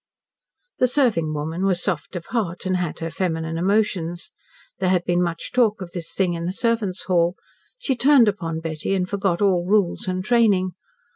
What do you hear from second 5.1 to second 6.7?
much talk of this thing in the